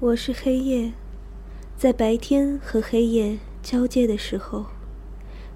[0.00, 0.92] 我是黑夜，
[1.76, 4.66] 在白天和黑夜交接的时候，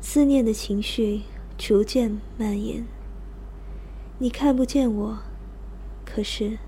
[0.00, 1.22] 思念的情绪
[1.56, 2.84] 逐渐蔓延。
[4.18, 5.18] 你看不见我，
[6.04, 6.58] 可是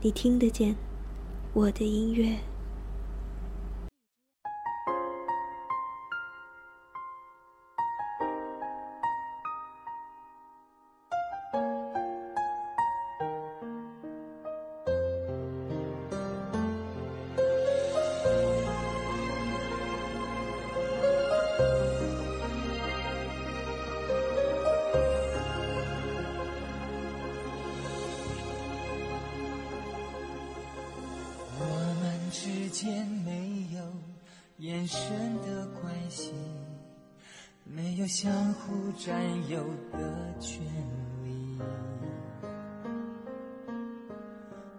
[0.00, 0.74] 你听得见
[1.52, 2.38] 我的音乐。
[34.82, 36.32] 眼神的关系，
[37.62, 39.14] 没有相互占
[39.48, 40.60] 有的权
[41.22, 41.56] 利，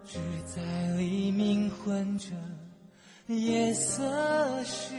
[0.03, 0.61] 只在
[0.97, 2.31] 黎明混着
[3.27, 4.03] 夜色
[4.65, 4.93] 时，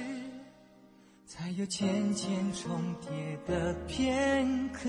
[1.26, 4.88] 才有浅浅重叠的片刻。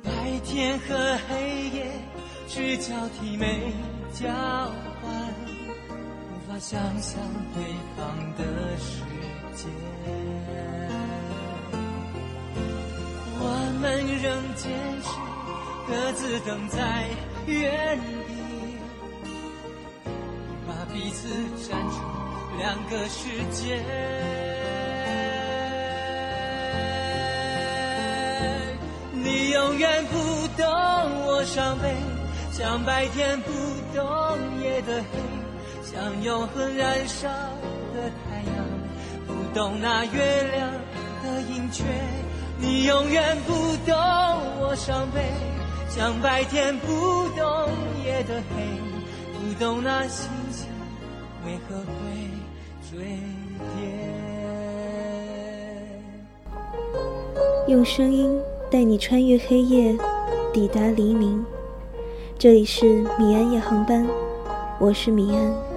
[0.00, 1.90] 白天和黑夜
[2.46, 3.72] 只交替没。
[4.12, 4.28] 交
[5.00, 5.21] 换，
[6.62, 7.20] 想象
[7.52, 7.64] 对
[7.96, 8.44] 方的
[8.78, 9.02] 世
[9.56, 9.66] 界。
[13.40, 13.44] 我
[13.80, 13.82] 们
[14.22, 14.70] 仍坚
[15.02, 15.08] 持
[15.88, 16.78] 各自等在
[17.46, 18.32] 原地，
[20.68, 21.28] 把彼此
[21.68, 21.98] 站成
[22.56, 23.82] 两个世界。
[29.12, 30.64] 你永远不懂
[31.26, 31.92] 我伤悲。
[32.52, 33.50] 像白天不
[33.96, 35.18] 懂夜的黑，
[35.82, 38.54] 像永恒燃烧的太阳，
[39.26, 40.70] 不懂那月亮
[41.22, 41.82] 的盈缺。
[42.58, 43.52] 你永远不
[43.84, 43.96] 懂
[44.60, 45.20] 我伤悲，
[45.88, 46.86] 像白天不
[47.36, 47.68] 懂
[48.04, 48.62] 夜的黑，
[49.34, 50.68] 不懂那星星
[51.44, 51.84] 为何会
[52.88, 53.04] 坠
[53.58, 53.90] 跌。
[57.66, 59.98] 用声音带你穿越黑夜，
[60.52, 61.44] 抵达黎明。
[62.38, 64.06] 这里是米安夜航班，
[64.78, 65.71] 我是米安。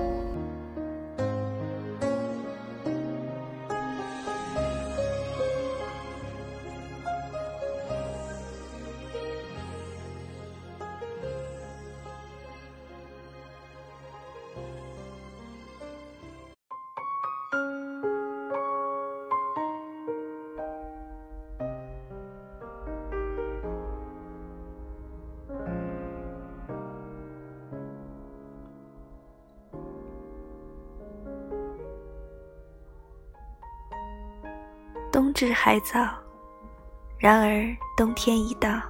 [35.16, 36.10] 冬至还早，
[37.18, 38.82] 然而冬天已到。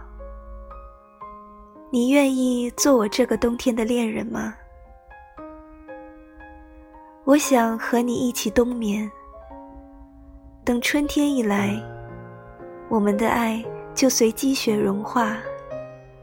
[1.92, 4.56] 你愿意做我这个冬天的恋人吗？
[7.26, 9.08] 我想和你一起冬眠，
[10.64, 11.80] 等春天一来，
[12.90, 15.38] 我们的爱就随积雪融化，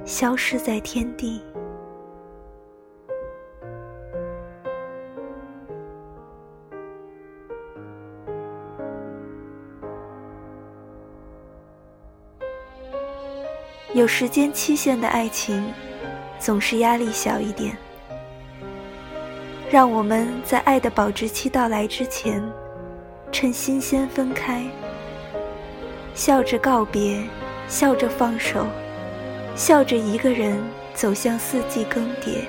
[0.04, 1.40] 消失在天地。
[13.94, 15.62] 有时间期限的爱情，
[16.38, 17.76] 总是压力小一点。
[19.70, 22.42] 让我们在爱的保质期到来之前，
[23.30, 24.64] 趁新鲜分开，
[26.14, 27.22] 笑着告别，
[27.68, 28.66] 笑着放手，
[29.54, 30.58] 笑着一个人
[30.94, 32.46] 走向四季更迭。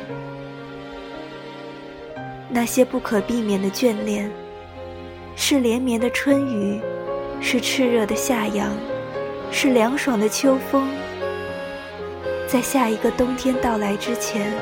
[2.50, 4.31] 那些不可避免的眷恋，
[5.36, 6.80] 是连绵的春雨，
[7.42, 8.72] 是炽热的夏阳，
[9.52, 10.88] 是凉爽的秋风。
[12.53, 14.53] 在下一个冬天到来之前，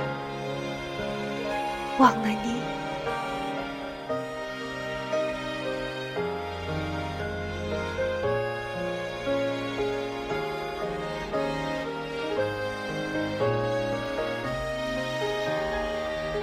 [2.00, 2.62] 忘了你。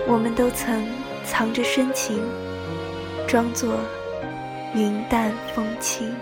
[0.07, 0.87] 我们都曾
[1.25, 2.23] 藏着深情，
[3.27, 3.75] 装作
[4.75, 6.15] 云淡风轻。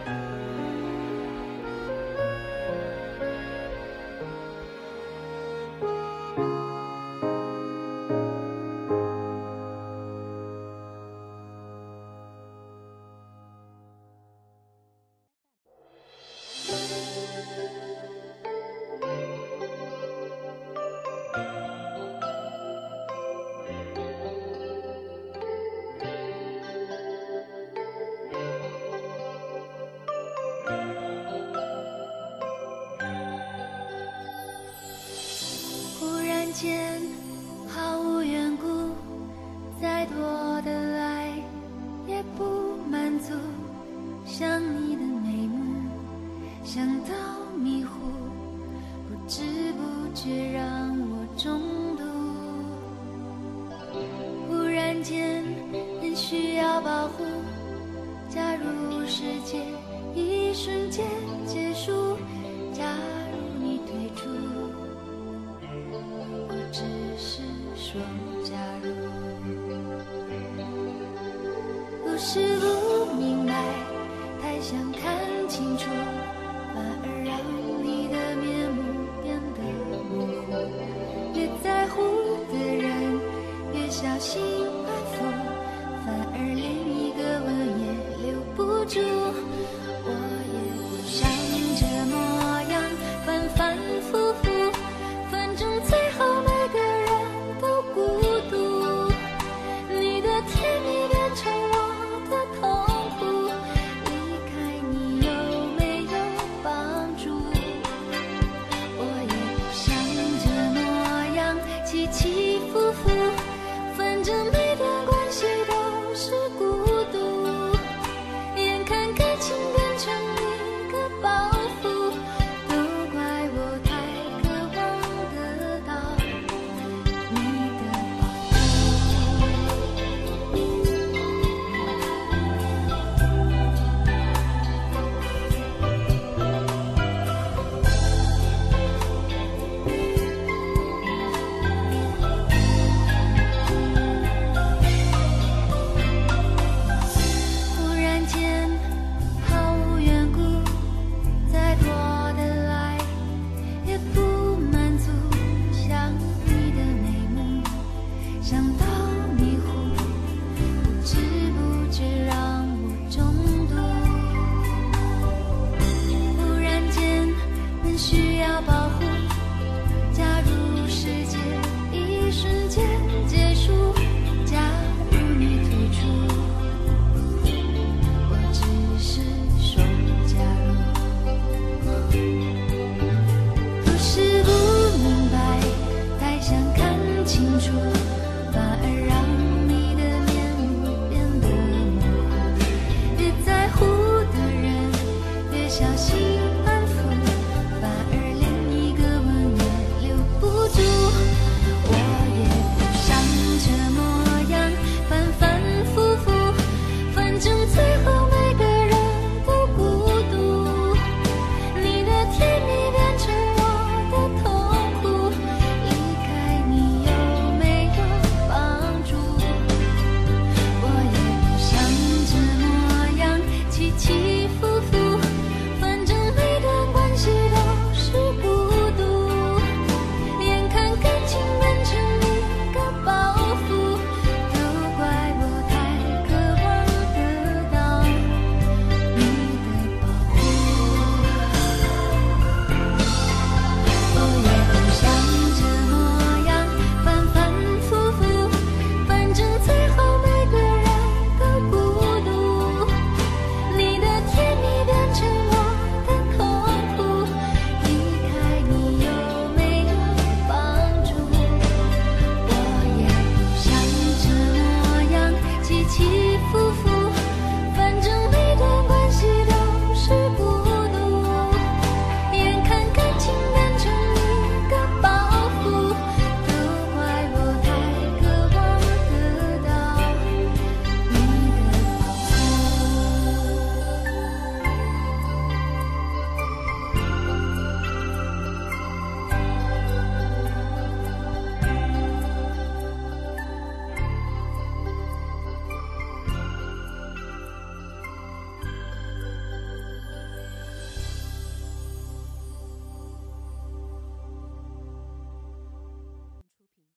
[40.19, 40.71] 我的
[41.01, 41.33] 爱
[42.07, 43.35] 也不满足
[44.25, 45.83] 想你的眉目
[46.65, 47.15] 想到
[47.57, 48.01] 迷糊
[49.09, 49.43] 不知
[49.73, 51.61] 不觉让我中
[51.97, 52.05] 毒。
[54.49, 55.45] 忽然间
[56.01, 57.25] 很需要保护
[58.29, 59.61] 假如世界
[60.15, 61.05] 一瞬间
[61.47, 61.66] 结
[72.27, 72.96] 是不